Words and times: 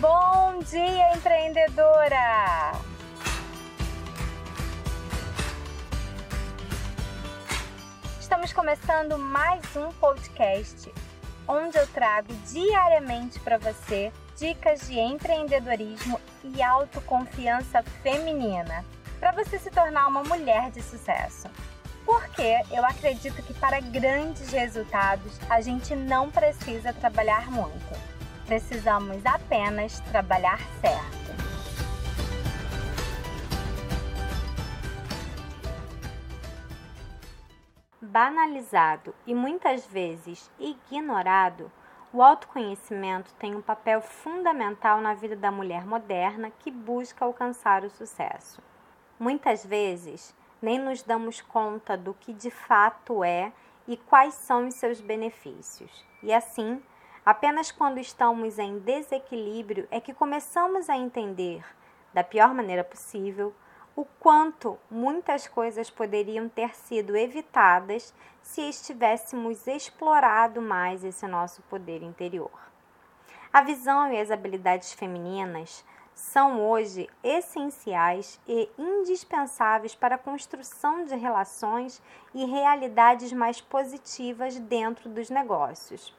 Bom 0.00 0.60
dia, 0.60 1.16
empreendedora! 1.16 2.70
Estamos 8.20 8.52
começando 8.52 9.18
mais 9.18 9.64
um 9.74 9.90
podcast 9.94 10.92
onde 11.48 11.76
eu 11.76 11.86
trago 11.88 12.32
diariamente 12.46 13.40
para 13.40 13.58
você 13.58 14.12
dicas 14.36 14.86
de 14.86 15.00
empreendedorismo 15.00 16.20
e 16.44 16.62
autoconfiança 16.62 17.82
feminina 18.00 18.84
para 19.18 19.32
você 19.32 19.58
se 19.58 19.70
tornar 19.72 20.06
uma 20.06 20.22
mulher 20.22 20.70
de 20.70 20.80
sucesso. 20.80 21.48
Porque 22.06 22.60
eu 22.70 22.84
acredito 22.84 23.42
que 23.42 23.54
para 23.54 23.80
grandes 23.80 24.52
resultados 24.52 25.40
a 25.50 25.60
gente 25.60 25.96
não 25.96 26.30
precisa 26.30 26.92
trabalhar 26.92 27.50
muito. 27.50 28.17
Precisamos 28.48 29.26
apenas 29.26 30.00
trabalhar 30.10 30.58
certo. 30.80 31.18
Banalizado 38.00 39.14
e 39.26 39.34
muitas 39.34 39.86
vezes 39.86 40.50
ignorado, 40.58 41.70
o 42.10 42.22
autoconhecimento 42.22 43.34
tem 43.34 43.54
um 43.54 43.60
papel 43.60 44.00
fundamental 44.00 45.02
na 45.02 45.12
vida 45.12 45.36
da 45.36 45.50
mulher 45.50 45.84
moderna 45.84 46.50
que 46.58 46.70
busca 46.70 47.26
alcançar 47.26 47.84
o 47.84 47.90
sucesso. 47.90 48.62
Muitas 49.20 49.62
vezes, 49.62 50.34
nem 50.62 50.78
nos 50.78 51.02
damos 51.02 51.42
conta 51.42 51.98
do 51.98 52.14
que 52.14 52.32
de 52.32 52.50
fato 52.50 53.22
é 53.22 53.52
e 53.86 53.94
quais 53.98 54.32
são 54.32 54.68
os 54.68 54.74
seus 54.76 55.02
benefícios. 55.02 56.02
E 56.22 56.32
assim, 56.32 56.82
apenas 57.24 57.70
quando 57.70 57.98
estamos 57.98 58.58
em 58.58 58.78
desequilíbrio 58.78 59.86
é 59.90 60.00
que 60.00 60.14
começamos 60.14 60.88
a 60.88 60.96
entender, 60.96 61.64
da 62.12 62.24
pior 62.24 62.54
maneira 62.54 62.84
possível, 62.84 63.54
o 63.94 64.04
quanto 64.20 64.78
muitas 64.90 65.48
coisas 65.48 65.90
poderiam 65.90 66.48
ter 66.48 66.74
sido 66.76 67.16
evitadas 67.16 68.14
se 68.40 68.62
estivéssemos 68.62 69.66
explorado 69.66 70.62
mais 70.62 71.02
esse 71.02 71.26
nosso 71.26 71.62
poder 71.62 72.02
interior. 72.02 72.50
A 73.52 73.62
visão 73.62 74.12
e 74.12 74.20
as 74.20 74.30
habilidades 74.30 74.92
femininas 74.92 75.84
são 76.14 76.60
hoje 76.60 77.08
essenciais 77.22 78.40
e 78.46 78.68
indispensáveis 78.78 79.94
para 79.94 80.16
a 80.16 80.18
construção 80.18 81.04
de 81.04 81.14
relações 81.14 82.02
e 82.34 82.44
realidades 82.44 83.32
mais 83.32 83.60
positivas 83.60 84.58
dentro 84.58 85.08
dos 85.08 85.30
negócios. 85.30 86.14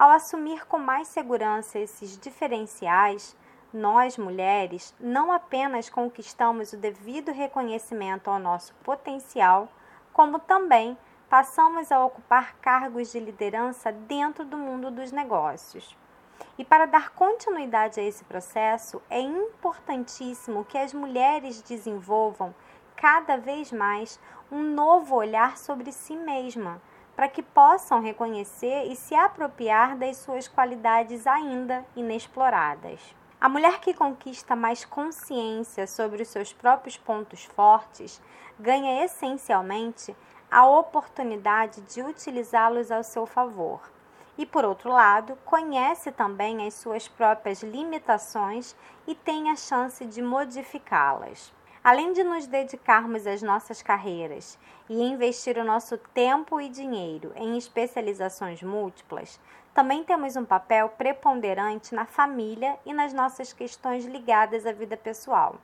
Ao 0.00 0.08
assumir 0.08 0.66
com 0.66 0.78
mais 0.78 1.08
segurança 1.08 1.78
esses 1.78 2.16
diferenciais, 2.16 3.36
nós 3.70 4.16
mulheres 4.16 4.94
não 4.98 5.30
apenas 5.30 5.90
conquistamos 5.90 6.72
o 6.72 6.78
devido 6.78 7.30
reconhecimento 7.30 8.30
ao 8.30 8.38
nosso 8.38 8.72
potencial, 8.76 9.68
como 10.10 10.38
também 10.38 10.96
passamos 11.28 11.92
a 11.92 12.02
ocupar 12.02 12.56
cargos 12.62 13.12
de 13.12 13.20
liderança 13.20 13.92
dentro 13.92 14.42
do 14.42 14.56
mundo 14.56 14.90
dos 14.90 15.12
negócios. 15.12 15.94
E 16.56 16.64
para 16.64 16.86
dar 16.86 17.10
continuidade 17.10 18.00
a 18.00 18.02
esse 18.02 18.24
processo, 18.24 19.02
é 19.10 19.20
importantíssimo 19.20 20.64
que 20.64 20.78
as 20.78 20.94
mulheres 20.94 21.60
desenvolvam 21.60 22.54
cada 22.96 23.36
vez 23.36 23.70
mais 23.70 24.18
um 24.50 24.62
novo 24.62 25.14
olhar 25.14 25.58
sobre 25.58 25.92
si 25.92 26.16
mesma, 26.16 26.80
para 27.14 27.28
que 27.28 27.42
possam 27.42 28.00
reconhecer 28.00 28.84
e 28.90 28.96
se 28.96 29.14
apropriar 29.14 29.96
das 29.96 30.16
suas 30.18 30.48
qualidades 30.48 31.26
ainda 31.26 31.84
inexploradas. 31.94 33.14
A 33.40 33.48
mulher 33.48 33.80
que 33.80 33.94
conquista 33.94 34.54
mais 34.54 34.84
consciência 34.84 35.86
sobre 35.86 36.22
os 36.22 36.28
seus 36.28 36.52
próprios 36.52 36.96
pontos 36.96 37.44
fortes 37.44 38.20
ganha 38.58 39.04
essencialmente 39.04 40.14
a 40.50 40.66
oportunidade 40.66 41.80
de 41.82 42.02
utilizá-los 42.02 42.90
ao 42.90 43.02
seu 43.02 43.24
favor. 43.24 43.80
E, 44.36 44.44
por 44.44 44.64
outro 44.64 44.90
lado, 44.90 45.38
conhece 45.44 46.10
também 46.12 46.66
as 46.66 46.74
suas 46.74 47.08
próprias 47.08 47.62
limitações 47.62 48.74
e 49.06 49.14
tem 49.14 49.50
a 49.50 49.56
chance 49.56 50.04
de 50.04 50.20
modificá-las. 50.20 51.52
Além 51.82 52.12
de 52.12 52.22
nos 52.22 52.46
dedicarmos 52.46 53.26
às 53.26 53.40
nossas 53.40 53.80
carreiras 53.80 54.58
e 54.86 55.02
investir 55.02 55.56
o 55.56 55.64
nosso 55.64 55.96
tempo 55.96 56.60
e 56.60 56.68
dinheiro 56.68 57.32
em 57.34 57.56
especializações 57.56 58.62
múltiplas, 58.62 59.40
também 59.72 60.04
temos 60.04 60.36
um 60.36 60.44
papel 60.44 60.90
preponderante 60.90 61.94
na 61.94 62.04
família 62.04 62.78
e 62.84 62.92
nas 62.92 63.14
nossas 63.14 63.54
questões 63.54 64.04
ligadas 64.04 64.66
à 64.66 64.72
vida 64.72 64.94
pessoal. 64.94 65.56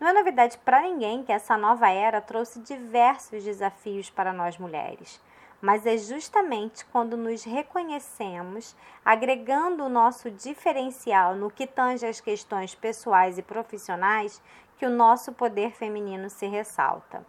Não 0.00 0.08
é 0.08 0.14
novidade 0.14 0.56
para 0.56 0.80
ninguém 0.80 1.22
que 1.22 1.32
essa 1.32 1.58
nova 1.58 1.90
era 1.90 2.22
trouxe 2.22 2.58
diversos 2.60 3.44
desafios 3.44 4.08
para 4.08 4.32
nós 4.32 4.56
mulheres, 4.56 5.20
mas 5.60 5.84
é 5.84 5.98
justamente 5.98 6.86
quando 6.86 7.18
nos 7.18 7.44
reconhecemos, 7.44 8.74
agregando 9.04 9.84
o 9.84 9.90
nosso 9.90 10.30
diferencial 10.30 11.34
no 11.34 11.50
que 11.50 11.66
tange 11.66 12.06
às 12.06 12.18
questões 12.18 12.74
pessoais 12.74 13.36
e 13.36 13.42
profissionais, 13.42 14.40
que 14.80 14.86
o 14.86 14.90
nosso 14.90 15.32
poder 15.32 15.72
feminino 15.72 16.30
se 16.30 16.46
ressalta. 16.46 17.22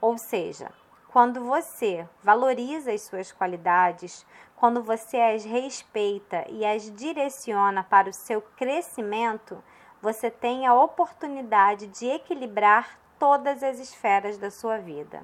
Ou 0.00 0.18
seja, 0.18 0.72
quando 1.12 1.44
você 1.44 2.04
valoriza 2.24 2.90
as 2.90 3.02
suas 3.02 3.30
qualidades, 3.30 4.26
quando 4.56 4.82
você 4.82 5.16
as 5.16 5.44
respeita 5.44 6.44
e 6.48 6.66
as 6.66 6.92
direciona 6.96 7.84
para 7.84 8.10
o 8.10 8.12
seu 8.12 8.42
crescimento, 8.42 9.62
você 10.02 10.28
tem 10.28 10.66
a 10.66 10.74
oportunidade 10.74 11.86
de 11.86 12.06
equilibrar 12.08 12.98
todas 13.16 13.62
as 13.62 13.78
esferas 13.78 14.36
da 14.36 14.50
sua 14.50 14.78
vida. 14.78 15.22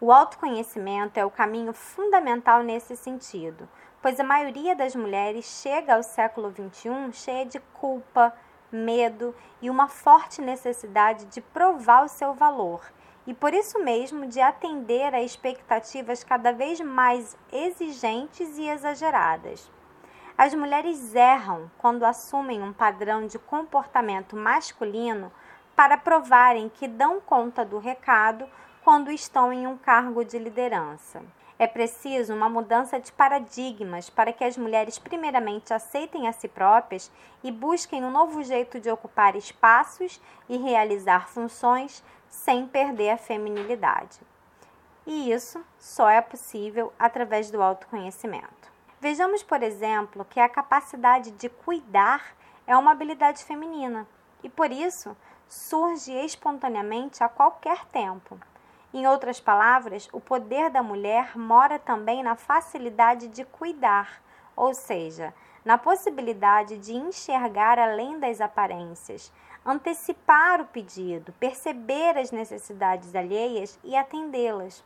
O 0.00 0.12
autoconhecimento 0.12 1.18
é 1.18 1.24
o 1.24 1.30
caminho 1.30 1.72
fundamental 1.72 2.62
nesse 2.62 2.96
sentido, 2.96 3.68
pois 4.00 4.20
a 4.20 4.24
maioria 4.24 4.76
das 4.76 4.94
mulheres 4.94 5.44
chega 5.44 5.96
ao 5.96 6.04
século 6.04 6.52
XXI 6.52 7.12
cheia 7.12 7.44
de 7.44 7.58
culpa, 7.58 8.32
medo 8.70 9.34
e 9.60 9.70
uma 9.70 9.88
forte 9.88 10.40
necessidade 10.40 11.26
de 11.26 11.40
provar 11.40 12.04
o 12.04 12.08
seu 12.08 12.34
valor 12.34 12.82
e 13.26 13.34
por 13.34 13.52
isso 13.52 13.82
mesmo 13.82 14.26
de 14.26 14.40
atender 14.40 15.14
a 15.14 15.22
expectativas 15.22 16.22
cada 16.22 16.52
vez 16.52 16.80
mais 16.80 17.36
exigentes 17.52 18.56
e 18.56 18.68
exageradas. 18.68 19.70
As 20.38 20.54
mulheres 20.54 21.14
erram 21.14 21.70
quando 21.78 22.04
assumem 22.04 22.62
um 22.62 22.72
padrão 22.72 23.26
de 23.26 23.38
comportamento 23.38 24.36
masculino 24.36 25.32
para 25.74 25.96
provarem 25.96 26.68
que 26.68 26.86
dão 26.86 27.20
conta 27.20 27.64
do 27.64 27.78
recado 27.78 28.46
quando 28.84 29.10
estão 29.10 29.52
em 29.52 29.66
um 29.66 29.76
cargo 29.76 30.24
de 30.24 30.38
liderança. 30.38 31.22
É 31.58 31.66
preciso 31.66 32.34
uma 32.34 32.50
mudança 32.50 33.00
de 33.00 33.10
paradigmas 33.10 34.10
para 34.10 34.30
que 34.32 34.44
as 34.44 34.58
mulheres, 34.58 34.98
primeiramente, 34.98 35.72
aceitem 35.72 36.28
a 36.28 36.32
si 36.32 36.48
próprias 36.48 37.10
e 37.42 37.50
busquem 37.50 38.04
um 38.04 38.10
novo 38.10 38.42
jeito 38.42 38.78
de 38.78 38.90
ocupar 38.90 39.34
espaços 39.34 40.20
e 40.48 40.58
realizar 40.58 41.28
funções 41.28 42.04
sem 42.28 42.66
perder 42.66 43.10
a 43.10 43.16
feminilidade. 43.16 44.20
E 45.06 45.32
isso 45.32 45.64
só 45.78 46.10
é 46.10 46.20
possível 46.20 46.92
através 46.98 47.50
do 47.50 47.62
autoconhecimento. 47.62 48.70
Vejamos, 49.00 49.42
por 49.42 49.62
exemplo, 49.62 50.26
que 50.26 50.40
a 50.40 50.48
capacidade 50.48 51.30
de 51.30 51.48
cuidar 51.48 52.34
é 52.66 52.76
uma 52.76 52.90
habilidade 52.90 53.44
feminina 53.44 54.06
e, 54.42 54.48
por 54.48 54.70
isso, 54.70 55.16
surge 55.48 56.12
espontaneamente 56.12 57.22
a 57.22 57.28
qualquer 57.28 57.84
tempo. 57.86 58.38
Em 58.96 59.06
outras 59.06 59.38
palavras, 59.38 60.08
o 60.10 60.18
poder 60.18 60.70
da 60.70 60.82
mulher 60.82 61.36
mora 61.36 61.78
também 61.78 62.22
na 62.22 62.34
facilidade 62.34 63.28
de 63.28 63.44
cuidar, 63.44 64.22
ou 64.56 64.72
seja, 64.72 65.34
na 65.62 65.76
possibilidade 65.76 66.78
de 66.78 66.94
enxergar 66.94 67.78
além 67.78 68.18
das 68.18 68.40
aparências, 68.40 69.30
antecipar 69.66 70.62
o 70.62 70.64
pedido, 70.64 71.30
perceber 71.32 72.16
as 72.16 72.30
necessidades 72.30 73.14
alheias 73.14 73.78
e 73.84 73.94
atendê-las. 73.94 74.82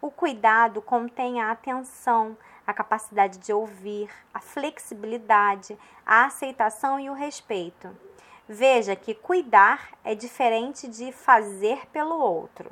O 0.00 0.12
cuidado 0.12 0.80
contém 0.80 1.40
a 1.40 1.50
atenção, 1.50 2.38
a 2.64 2.72
capacidade 2.72 3.36
de 3.38 3.52
ouvir, 3.52 4.12
a 4.32 4.38
flexibilidade, 4.38 5.76
a 6.06 6.26
aceitação 6.26 7.00
e 7.00 7.10
o 7.10 7.14
respeito. 7.14 7.90
Veja 8.48 8.94
que 8.94 9.12
cuidar 9.12 9.88
é 10.04 10.14
diferente 10.14 10.86
de 10.86 11.10
fazer 11.10 11.88
pelo 11.88 12.16
outro. 12.16 12.70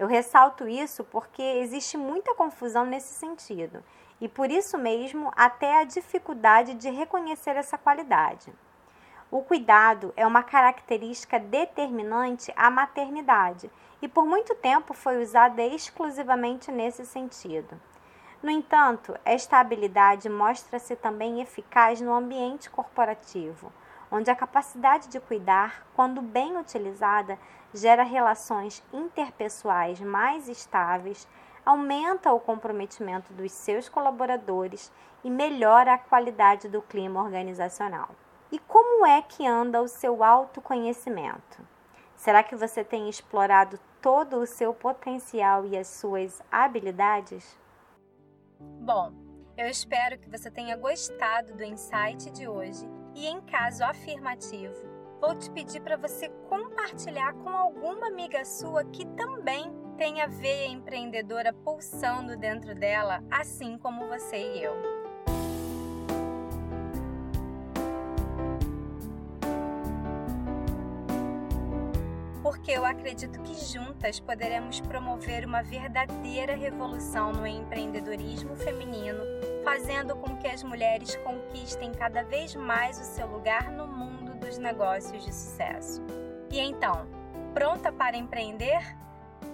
Eu 0.00 0.06
ressalto 0.06 0.66
isso 0.66 1.04
porque 1.04 1.42
existe 1.42 1.98
muita 1.98 2.34
confusão 2.34 2.86
nesse 2.86 3.12
sentido 3.12 3.84
e 4.18 4.26
por 4.26 4.50
isso 4.50 4.78
mesmo 4.78 5.30
até 5.36 5.78
a 5.78 5.84
dificuldade 5.84 6.72
de 6.72 6.88
reconhecer 6.88 7.54
essa 7.54 7.76
qualidade. 7.76 8.50
O 9.30 9.42
cuidado 9.42 10.10
é 10.16 10.26
uma 10.26 10.42
característica 10.42 11.38
determinante 11.38 12.50
à 12.56 12.70
maternidade 12.70 13.70
e 14.00 14.08
por 14.08 14.24
muito 14.24 14.54
tempo 14.54 14.94
foi 14.94 15.22
usada 15.22 15.60
exclusivamente 15.60 16.72
nesse 16.72 17.04
sentido. 17.04 17.78
No 18.42 18.50
entanto, 18.50 19.14
esta 19.22 19.58
habilidade 19.58 20.30
mostra-se 20.30 20.96
também 20.96 21.42
eficaz 21.42 22.00
no 22.00 22.14
ambiente 22.14 22.70
corporativo, 22.70 23.70
onde 24.10 24.30
a 24.30 24.36
capacidade 24.36 25.08
de 25.08 25.20
cuidar, 25.20 25.86
quando 25.94 26.20
bem 26.20 26.56
utilizada, 26.56 27.38
gera 27.72 28.02
relações 28.02 28.82
interpessoais 28.92 30.00
mais 30.00 30.48
estáveis, 30.48 31.28
aumenta 31.64 32.32
o 32.32 32.40
comprometimento 32.40 33.32
dos 33.32 33.52
seus 33.52 33.88
colaboradores 33.88 34.92
e 35.22 35.30
melhora 35.30 35.94
a 35.94 35.98
qualidade 35.98 36.68
do 36.68 36.82
clima 36.82 37.22
organizacional. 37.22 38.08
E 38.50 38.58
como 38.58 39.06
é 39.06 39.22
que 39.22 39.46
anda 39.46 39.80
o 39.80 39.86
seu 39.86 40.24
autoconhecimento? 40.24 41.64
Será 42.16 42.42
que 42.42 42.56
você 42.56 42.82
tem 42.82 43.08
explorado 43.08 43.78
todo 44.02 44.38
o 44.38 44.46
seu 44.46 44.74
potencial 44.74 45.64
e 45.66 45.76
as 45.76 45.86
suas 45.86 46.42
habilidades? 46.50 47.56
Bom, 48.58 49.12
eu 49.56 49.68
espero 49.68 50.18
que 50.18 50.28
você 50.28 50.50
tenha 50.50 50.76
gostado 50.76 51.54
do 51.54 51.62
insight 51.62 52.30
de 52.30 52.48
hoje 52.48 52.99
e, 53.14 53.26
em 53.26 53.40
caso 53.40 53.84
afirmativo, 53.84 54.74
vou 55.20 55.34
te 55.34 55.50
pedir 55.50 55.80
para 55.80 55.96
você 55.96 56.28
compartilhar 56.48 57.34
com 57.34 57.50
alguma 57.50 58.06
amiga 58.06 58.44
sua 58.44 58.84
que 58.84 59.06
também 59.06 59.72
tem 59.96 60.22
a 60.22 60.26
veia 60.26 60.68
empreendedora 60.68 61.52
pulsando 61.52 62.36
dentro 62.36 62.74
dela, 62.74 63.22
assim 63.30 63.76
como 63.76 64.08
você 64.08 64.36
e 64.36 64.62
eu. 64.62 65.00
porque 72.50 72.72
eu 72.72 72.84
acredito 72.84 73.40
que 73.42 73.54
juntas 73.54 74.20
poderemos 74.20 74.80
promover 74.80 75.46
uma 75.46 75.62
verdadeira 75.62 76.54
revolução 76.54 77.32
no 77.32 77.46
empreendedorismo 77.46 78.56
feminino, 78.56 79.22
fazendo 79.64 80.16
com 80.16 80.36
que 80.36 80.46
as 80.46 80.62
mulheres 80.62 81.16
conquistem 81.16 81.92
cada 81.92 82.22
vez 82.22 82.54
mais 82.54 83.00
o 83.00 83.04
seu 83.04 83.26
lugar 83.26 83.70
no 83.70 83.86
mundo 83.86 84.34
dos 84.34 84.58
negócios 84.58 85.24
de 85.24 85.34
sucesso. 85.34 86.02
E 86.50 86.58
então, 86.58 87.06
pronta 87.54 87.92
para 87.92 88.16
empreender? 88.16 88.80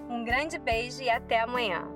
Um 0.09 0.25
grande 0.25 0.59
beijo 0.59 1.03
e 1.03 1.11
até 1.11 1.41
amanhã! 1.41 1.96